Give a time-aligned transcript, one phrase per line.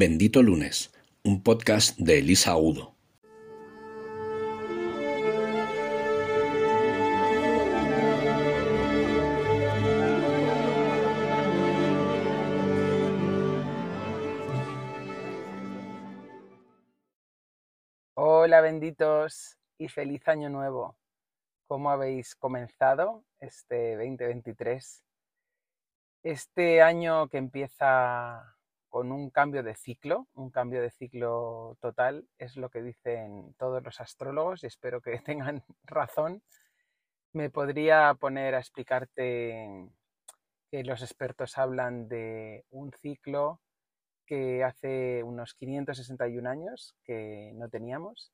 [0.00, 0.94] Bendito Lunes,
[1.24, 2.94] un podcast de Elisa Udo.
[18.14, 20.96] Hola benditos y feliz año nuevo.
[21.66, 25.02] ¿Cómo habéis comenzado este 2023?
[26.22, 28.57] Este año que empieza
[28.88, 33.82] con un cambio de ciclo, un cambio de ciclo total, es lo que dicen todos
[33.82, 36.42] los astrólogos y espero que tengan razón.
[37.32, 39.88] Me podría poner a explicarte
[40.70, 43.60] que los expertos hablan de un ciclo
[44.26, 48.30] que hace unos 561 años que no teníamos,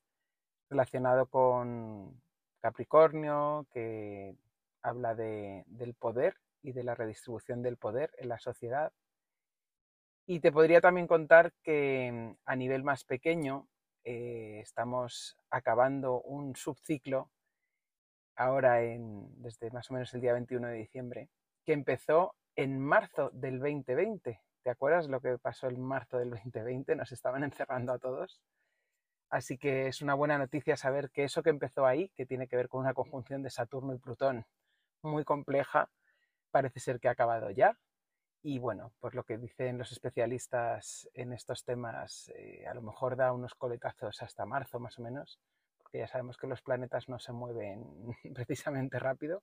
[0.69, 2.21] relacionado con
[2.61, 4.37] Capricornio, que
[4.83, 8.93] habla del poder y de la redistribución del poder en la sociedad.
[10.27, 13.69] Y te podría también contar que mm, a nivel más pequeño
[14.05, 17.31] eh, estamos acabando un subciclo
[18.37, 21.29] ahora en, desde más o menos el día 21 de diciembre,
[21.65, 24.41] que empezó en marzo del 2020.
[24.63, 26.97] ¿Te acuerdas lo que pasó en marzo del 2020?
[26.97, 28.41] Nos estaban encerrando a todos.
[29.31, 32.57] Así que es una buena noticia saber que eso que empezó ahí, que tiene que
[32.57, 34.47] ver con una conjunción de Saturno y Plutón
[35.03, 35.91] muy compleja,
[36.51, 37.77] parece ser que ha acabado ya.
[38.47, 43.17] Y bueno, por lo que dicen los especialistas en estos temas, eh, a lo mejor
[43.17, 45.41] da unos coletazos hasta marzo más o menos,
[45.79, 47.83] porque ya sabemos que los planetas no se mueven
[48.35, 49.43] precisamente rápido.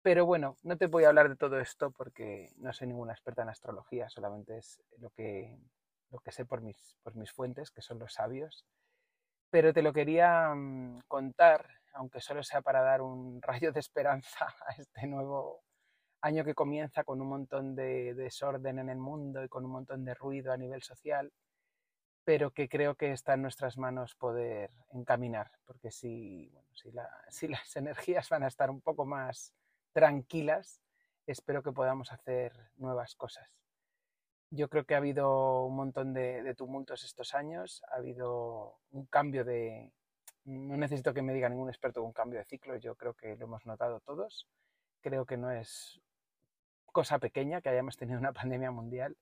[0.00, 3.42] Pero bueno, no te voy a hablar de todo esto porque no soy ninguna experta
[3.42, 5.58] en astrología, solamente es lo que,
[6.08, 8.64] lo que sé por mis, por mis fuentes, que son los sabios.
[9.50, 14.46] Pero te lo quería mm, contar, aunque solo sea para dar un rayo de esperanza
[14.66, 15.64] a este nuevo
[16.22, 20.04] año que comienza con un montón de desorden en el mundo y con un montón
[20.04, 21.32] de ruido a nivel social,
[22.24, 26.92] pero que creo que está en nuestras manos poder encaminar, porque si, si,
[27.30, 29.54] si las energías van a estar un poco más
[29.92, 30.80] tranquilas,
[31.26, 33.48] espero que podamos hacer nuevas cosas.
[34.50, 39.44] Yo creo que ha habido un montón de, tumultos estos años, ha habido un cambio
[39.44, 39.92] de...
[40.44, 43.44] No necesito que me diga ningún experto un cambio de ciclo, yo creo que lo
[43.44, 44.48] hemos notado todos.
[45.00, 46.00] Creo que no es
[46.90, 49.16] cosa pequeña que hayamos tenido una pandemia mundial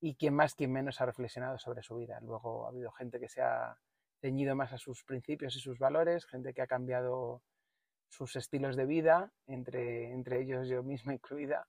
[0.00, 2.18] y quien más, quien menos ha reflexionado sobre su vida.
[2.20, 3.78] Luego ha habido gente que se ha
[4.20, 7.42] ceñido más a sus principios y sus valores, gente que ha cambiado
[8.08, 11.66] sus estilos de vida, entre, entre ellos yo misma incluida,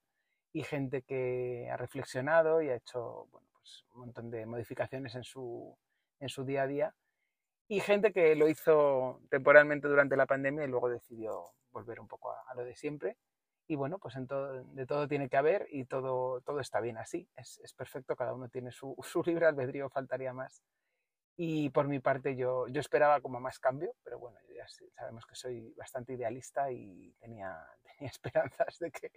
[0.53, 5.23] y gente que ha reflexionado y ha hecho bueno, pues un montón de modificaciones en
[5.23, 5.77] su,
[6.19, 6.95] en su día a día,
[7.67, 12.31] y gente que lo hizo temporalmente durante la pandemia y luego decidió volver un poco
[12.31, 13.17] a lo de siempre
[13.67, 17.59] y bueno, pues de todo tiene que haber y todo, todo está bien así, es,
[17.63, 20.61] es perfecto, cada uno tiene su, su, libre albedrío, faltaría más.
[21.37, 24.65] Y por mi parte yo, yo esperaba como más cambio, pero bueno, ya
[24.95, 29.11] sabemos que soy bastante idealista y tenía, tenía esperanzas de que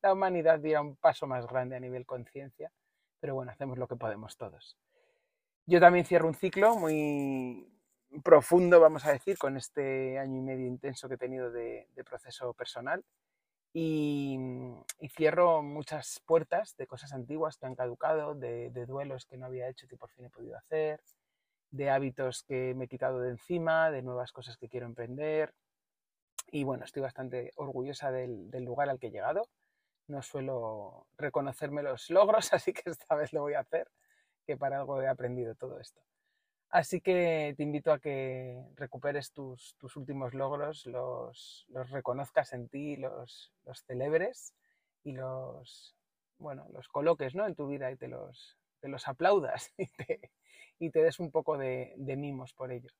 [0.00, 2.72] la humanidad diera un paso más grande a nivel conciencia,
[3.20, 4.78] pero bueno, hacemos lo que podemos todos.
[5.66, 7.68] Yo también cierro un ciclo muy
[8.24, 12.54] profundo, vamos a decir, con este año y medio intenso que he tenido de proceso
[12.54, 13.04] personal
[13.74, 19.46] Mm, y, cierro muchas puertas de cosas antiguas que han caducado, de, duelos que no
[19.46, 21.00] había hecho y que por fin he podido hacer,
[21.70, 25.54] de hábitos que me he quitado de encima, de nuevas cosas que quiero emprender.
[26.50, 29.48] Y bueno, estoy bastante orgullosa del lugar al que he llegado.
[30.08, 33.88] No suelo reconocerme los logros, así que esta vez lo voy a hacer,
[34.46, 36.00] que para algo he aprendido todo esto.
[36.70, 43.52] Así que te invito a que recuperes tus, últimos logros, los, reconozcas en ti, los,
[43.86, 44.54] celebres
[45.02, 45.96] y los,
[46.38, 47.46] bueno, los coloques ¿no?
[47.46, 49.72] en tu vida y te los, te los aplaudas
[50.78, 52.90] y te, des un poco de mimos por ello.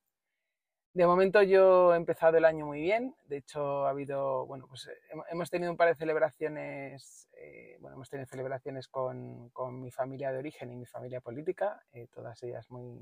[0.99, 4.89] De momento yo he empezado el año muy bien, de hecho ha habido, bueno, pues
[4.89, 4.99] eh,
[5.31, 10.33] hemos tenido un par de celebraciones, eh, bueno, hemos tenido celebraciones con, con, mi familia
[10.33, 12.99] de origen y mi familia política, eh, todas ellas muy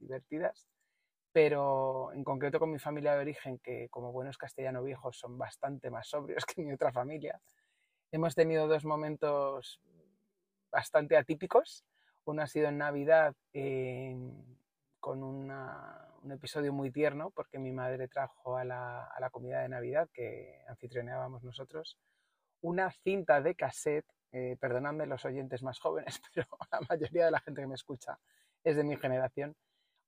[0.00, 0.66] divertidas,
[1.32, 5.90] pero en concreto con mi familia de origen, que como buenos castellano viejos son bastante
[5.90, 7.40] más sobrios que mi otra familia,
[8.10, 9.80] hemos tenido dos momentos
[10.70, 11.84] bastante atípicos.
[12.24, 13.34] Uno ha sido en Navidad
[14.98, 19.60] con una, un episodio muy tierno porque mi madre trajo a la, a la comida
[19.60, 21.96] de Navidad que anfitrioneábamos nosotros
[22.66, 27.40] una cinta de cassette, eh, perdonadme los oyentes más jóvenes, pero la mayoría de la
[27.40, 28.18] gente que me escucha
[28.64, 29.54] es de mi generación.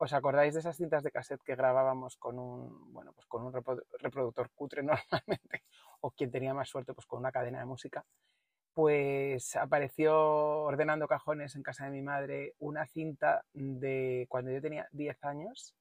[0.00, 3.52] ¿Os acordáis de esas cintas de cassette que grabábamos con un, bueno, pues con un
[3.52, 5.64] reproductor cutre normalmente?
[6.00, 8.04] O quien tenía más suerte, pues con una cadena de música.
[8.74, 10.14] pues apareció
[10.62, 15.74] ordenando cajones en casa de mi madre una cinta de cuando yo tenía 10 años,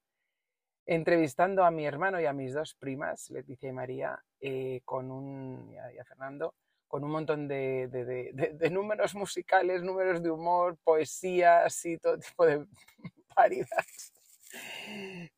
[0.88, 5.72] entrevistando a mi hermano y a mis dos primas, Leticia y María, eh, con un,
[5.72, 6.56] y a, Fernando,
[6.88, 12.66] con un montón de, de, números musicales, números de humor, poesías y todo tipo de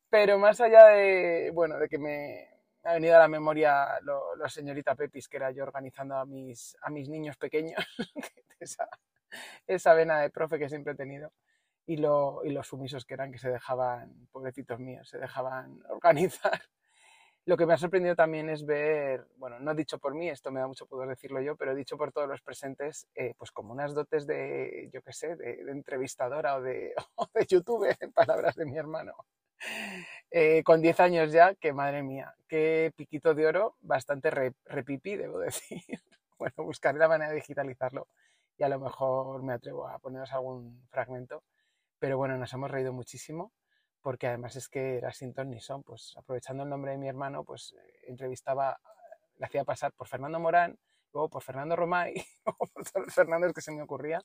[0.08, 2.48] Pero más allá de, bueno, de que me,
[2.84, 6.90] ha venido a la memoria lo, señorita Pepis, que era yo organizando a mis, a
[6.90, 7.84] mis niños pequeños,
[8.60, 8.88] esa,
[9.66, 11.32] esa vena de profe que siempre he tenido,
[11.86, 16.60] y lo, y los sumisos que eran, que se dejaban, pobrecitos míos, se dejaban organizar.
[17.50, 20.60] Lo que me ha sorprendido también es ver, bueno, no dicho por mí, esto me
[20.60, 23.92] da mucho poder decirlo yo, pero dicho por todos los presentes, eh, pues como unas
[23.92, 28.66] dotes de, yo qué sé, de, entrevistadora o de, o de youtuber, en palabras de
[28.66, 29.14] mi hermano.
[30.30, 34.30] Eh, con 10 años ya, que madre mía, qué piquito de oro, bastante
[34.66, 35.80] repipi, debo decir.
[36.38, 38.06] bueno, buscaré la manera de digitalizarlo
[38.58, 41.42] y a lo mejor me atrevo a poneros algún fragmento.
[41.98, 43.50] Pero bueno, nos hemos reído muchísimo
[44.02, 47.44] porque además es que era sin ni son, pues aprovechando el nombre de mi hermano,
[47.44, 48.80] pues eh, entrevistaba,
[49.36, 50.78] le hacía pasar por Fernando Morán,
[51.12, 52.14] luego por Fernando Romay,
[52.44, 54.22] luego por los que se me ocurría.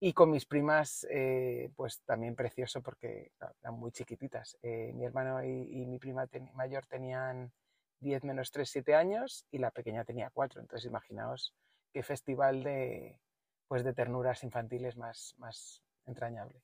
[0.00, 3.30] Y con mis primas, eh, pues también precioso porque
[3.60, 4.58] eran muy chiquititas.
[4.62, 7.52] Eh, mi hermano y, mi prima mayor tenían
[8.00, 10.60] 10 menos 3, 7 años y la pequeña tenía 4.
[10.60, 11.54] Entonces imaginaos
[11.92, 13.20] qué festival de,
[13.68, 16.60] pues de ternuras infantiles más, más entrañable.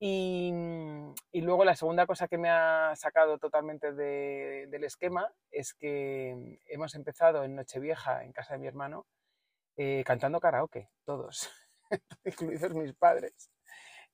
[0.00, 0.52] Y,
[1.32, 6.94] y, luego la segunda cosa que me ha sacado totalmente del esquema es que hemos
[6.94, 9.06] empezado en Nochevieja en casa de mi hermano
[9.76, 11.48] eh, cantando karaoke, todos.
[12.24, 13.50] incluidos mis padres,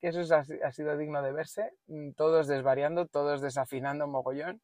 [0.00, 4.62] que eso ha, sido digno de verse, mm, todos desvariando, todos desafinando mogollón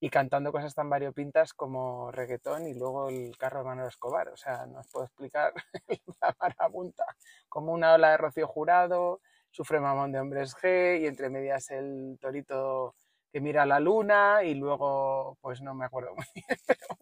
[0.00, 4.28] y cantando cosas tan variopintas como reggaetón y luego el carro de Manuel Escobar.
[4.28, 5.52] O sea, no os puedo explicar
[6.22, 7.04] la marabunta,
[7.48, 9.20] como una ola de Rocío Jurado,
[9.50, 12.94] Sufre Mamón de Hombres G y entre medias el torito
[13.32, 16.98] que mira la luna y luego, pues no me acuerdo muy bien, pero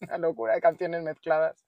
[0.00, 1.64] una locura de canciones mezcladas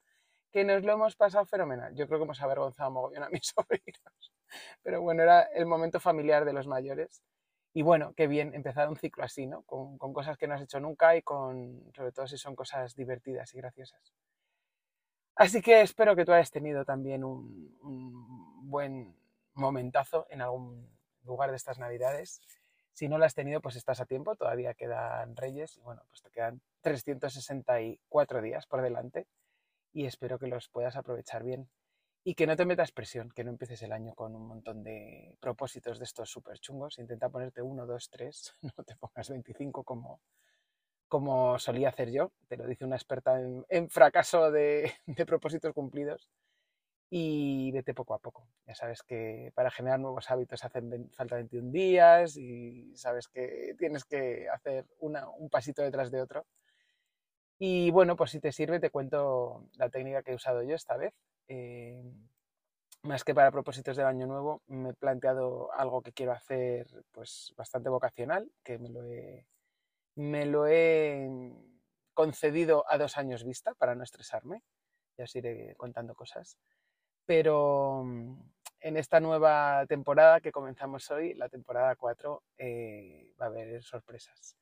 [0.50, 1.94] que nos lo hemos pasado fenomenal.
[1.94, 4.32] Yo creo que hemos avergonzado mogollón a mis sobrinos.
[4.82, 7.22] Pero bueno, era el momento familiar de los mayores.
[7.74, 9.62] Y bueno, qué bien empezar un ciclo así, ¿no?
[9.62, 13.54] Con, cosas que no has hecho nunca y con, sobre todo si son cosas divertidas
[13.54, 14.12] y graciosas.
[15.36, 19.16] Así que espero que tú hayas tenido también un, un buen
[19.54, 20.88] momentazo en algún
[21.24, 22.40] lugar de estas navidades.
[22.92, 26.22] Si no lo has tenido, pues estás a tiempo, todavía quedan Reyes y bueno, pues
[26.22, 29.26] te quedan 364 días por delante
[29.92, 31.68] y espero que los puedas aprovechar bien
[32.24, 35.36] y que no te metas presión, que no empieces el año con un montón de
[35.40, 36.98] propósitos de estos súper chungos.
[36.98, 40.20] Intenta ponerte uno, dos, tres, no te pongas 25 como,
[41.08, 46.28] como solía hacer yo, te lo dice una experta en, fracaso de, de, propósitos cumplidos.
[47.14, 48.48] Y vete poco a poco.
[48.66, 54.04] Ya sabes que para generar nuevos hábitos hacen falta 21 días y sabes que tienes
[54.04, 56.46] que hacer una, un pasito detrás de otro
[57.64, 60.96] y bueno, pues si te sirve, te cuento la técnica que he usado yo esta
[60.96, 61.14] vez.
[61.46, 62.02] Eh,
[63.04, 67.54] más que para propósitos de año nuevo, me he planteado algo que quiero hacer pues
[67.56, 69.46] bastante vocacional, que me lo he,
[70.16, 71.30] me lo he
[72.14, 74.64] concedido a dos años vista para no estresarme.
[75.16, 76.58] Ya os iré contando cosas.
[77.26, 78.40] Pero mm,
[78.80, 84.56] en esta nueva temporada que comenzamos hoy, la temporada 4, eh, va a haber sorpresas.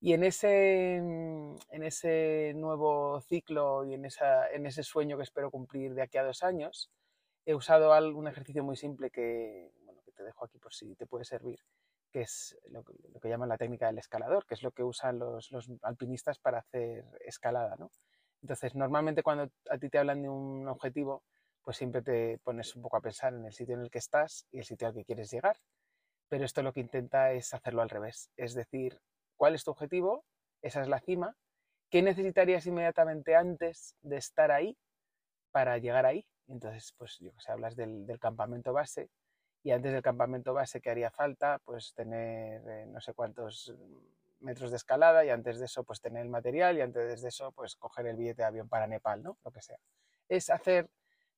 [0.00, 5.22] Y en ese, mm, en ese nuevo ciclo y en, esa, en ese sueño que
[5.22, 6.90] espero cumplir de aquí a dos años,
[7.46, 11.06] he usado un ejercicio muy simple que, bueno, que te dejo aquí por si te
[11.06, 11.60] puede servir,
[12.10, 15.18] que es lo, lo, que llaman la técnica del escalador, que es lo que usan
[15.18, 17.76] los, los alpinistas para hacer escalada.
[17.76, 17.90] ¿no?
[18.42, 21.22] Entonces, normalmente cuando a ti te hablan de un objetivo,
[21.64, 24.46] pues siempre te pones un poco a pensar en el sitio en el que estás
[24.52, 25.58] y el sitio al que quieres llegar.
[26.28, 29.00] Pero esto lo que intenta es hacerlo al revés, es decir,
[29.36, 30.24] cuál es tu objetivo,
[30.62, 31.36] esa es la cima,
[31.90, 34.76] qué necesitarías inmediatamente antes de estar ahí
[35.50, 36.26] para llegar ahí.
[36.48, 39.10] Entonces, pues yo que sé, hablas del, campamento base
[39.62, 43.74] y antes del campamento base que haría falta, pues tener eh, no sé cuántos
[44.40, 47.50] metros de escalada y antes de eso pues tener el material y antes de eso
[47.52, 49.38] pues coger el billete de avión para Nepal, ¿no?
[49.44, 49.78] Lo que sea.
[50.28, 50.88] Es hacer,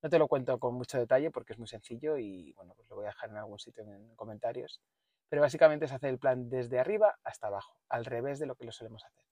[0.06, 2.94] no te lo cuento con mucho detalle porque es muy sencillo y bueno, pues lo
[2.94, 4.80] voy a dejar en algún sitio en comentarios,
[5.28, 8.64] pero básicamente es hacer el plan desde arriba hasta abajo, al revés de lo que
[8.64, 9.24] lo solemos hacer.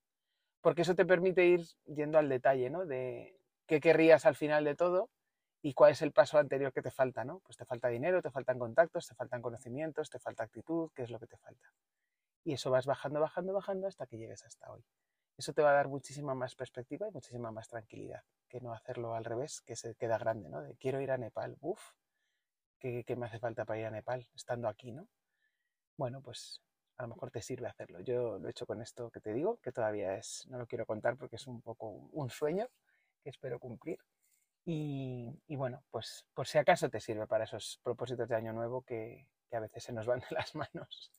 [0.61, 2.87] Porque eso te permite ir yendo al detalle, ¿no?
[2.87, 3.38] De
[3.69, 5.11] qué querrías al final de todo
[5.62, 7.38] y cuál es el paso anterior que te falta, ¿no?
[7.45, 11.11] Pues te falta dinero, te faltan contactos, te faltan conocimientos, te falta actitud, ¿qué es
[11.11, 11.73] lo que te falta?
[12.43, 14.85] Y eso vas bajando, bajando, bajando hasta que llegues hasta hoy.
[15.38, 18.25] Eso te va a dar muchísima más perspectiva y muchísima más tranquilidad,
[18.61, 20.62] no hacerlo al revés, que se queda grande, ¿no?
[20.62, 21.92] De quiero ir a Nepal, uff,
[22.78, 25.08] ¿qué, ¿qué, me hace falta para ir a Nepal estando aquí, ¿no?
[25.96, 26.62] Bueno, pues
[26.96, 28.00] a lo mejor te sirve hacerlo.
[28.00, 30.87] Yo lo he hecho con esto que te digo, que todavía es, no lo quiero
[30.87, 32.68] contar porque es un poco un sueño
[33.23, 33.99] que espero cumplir.
[34.64, 38.82] Y, y bueno, pues por si acaso te sirve para esos propósitos de año nuevo
[38.82, 41.12] que, que a veces se nos van de las manos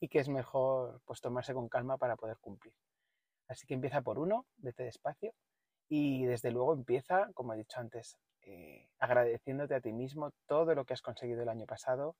[0.00, 2.74] y que es mejor pues tomarse con calma para poder cumplir.
[3.48, 5.34] Así que empieza por uno, vete despacio
[5.94, 10.86] y desde luego empieza, como he dicho antes, eh, agradeciéndote a ti mismo todo lo
[10.86, 12.16] que has conseguido el año pasado,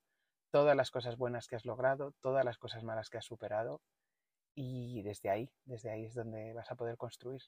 [0.51, 3.81] todas las cosas buenas que has logrado, todas las cosas malas que has superado
[4.55, 7.41] y desde ahí, desde ahí es donde vas a poder construir.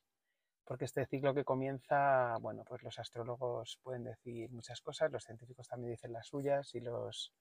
[0.64, 5.68] Porque este ciclo que comienza, bueno, pues los astrólogos pueden decir muchas cosas, los científicos
[5.68, 7.34] también dicen las suyas y los,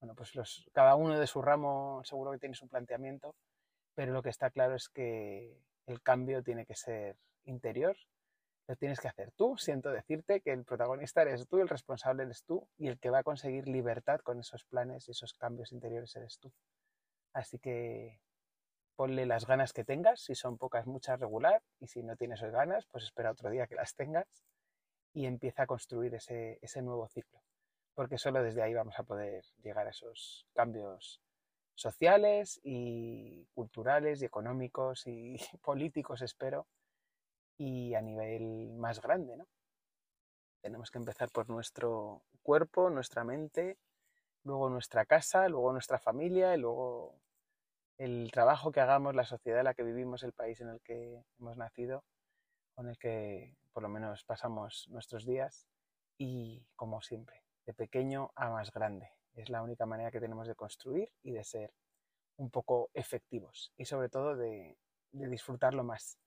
[0.00, 3.34] bueno, pues los, cada uno de su ramo seguro que tiene su planteamiento,
[3.94, 7.94] pero lo que está claro es que el cambio tiene que ser interior,
[8.72, 9.58] lo tienes que hacer tú.
[9.58, 13.18] Siento decirte que el protagonista eres tú, el responsable eres tú y el que va
[13.18, 16.50] a conseguir libertad con esos planes y esos cambios interiores eres tú.
[17.34, 18.18] Así que
[18.96, 22.86] ponle las ganas que tengas, si son pocas, muchas, regular, y si no tienes ganas,
[22.86, 24.42] pues espera otro día que las tengas
[25.12, 27.42] y empieza a construir ese, ese nuevo ciclo,
[27.92, 31.20] porque solo desde ahí vamos a poder llegar a esos cambios
[31.74, 36.66] sociales y culturales y económicos y políticos, espero,
[37.62, 39.46] y a nivel más grande, ¿no?
[40.60, 43.78] Tenemos que empezar por nuestro cuerpo, nuestra mente,
[44.42, 47.14] luego nuestra casa, luego nuestra familia y luego
[47.98, 51.24] el trabajo que hagamos, la sociedad en la que vivimos, el país en el que
[51.38, 52.02] hemos nacido,
[52.74, 55.68] con el que por lo menos pasamos nuestros días
[56.18, 59.12] y como siempre, de pequeño a más grande.
[59.34, 61.72] Es la única manera que tenemos de construir y de ser
[62.38, 64.76] un poco efectivos y sobre todo de,
[65.12, 66.18] de disfrutarlo más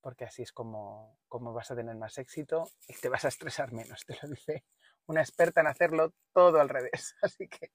[0.00, 3.72] porque así es como, como vas a tener más éxito y te vas a estresar
[3.72, 4.64] menos, te lo dice
[5.08, 7.16] una experta en hacerlo todo al revés.
[7.22, 7.72] Así que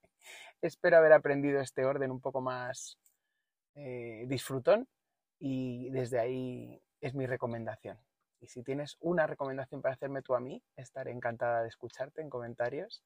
[0.62, 2.98] espero haber aprendido este orden un poco más
[3.74, 4.88] eh, disfrutón
[5.38, 7.98] y desde ahí es mi recomendación.
[8.40, 12.30] Y si tienes una recomendación para hacerme tú a mí, estaré encantada de escucharte en
[12.30, 13.02] comentarios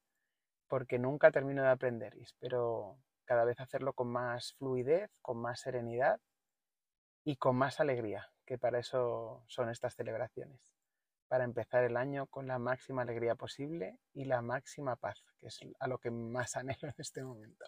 [0.67, 5.61] porque nunca termino de aprender y espero cada vez hacerlo con más fluidez, con más
[5.61, 6.19] serenidad
[7.23, 10.59] y con más alegría, que para eso son estas celebraciones,
[11.27, 15.59] para empezar el año con la máxima alegría posible y la máxima paz, que es
[15.79, 17.67] a lo que más anhelo en este momento.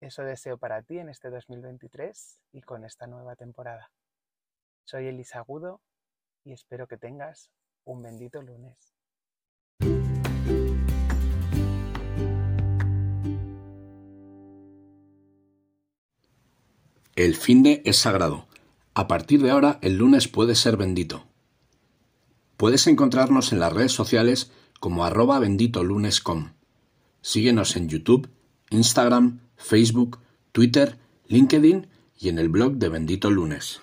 [0.00, 3.92] Eso deseo para ti en este 2023 y con esta nueva temporada.
[4.82, 5.80] Soy Elisa Agudo
[6.42, 7.52] y espero que tengas
[7.84, 8.92] un bendito lunes.
[17.14, 18.48] El finde es sagrado.
[18.94, 21.24] A partir de ahora, el lunes puede ser bendito.
[22.56, 26.52] Puedes encontrarnos en las redes sociales como arroba benditolunes.com.
[27.20, 28.28] Síguenos en YouTube,
[28.70, 30.18] Instagram, Facebook,
[30.50, 31.86] Twitter, LinkedIn
[32.18, 33.80] y en el blog de Bendito Lunes.